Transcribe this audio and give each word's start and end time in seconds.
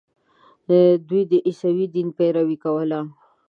دوی 1.07 1.23
د 1.31 1.33
عیسوي 1.47 1.85
دین 1.95 2.07
پیروي 2.17 2.57
کوله. 2.63 2.99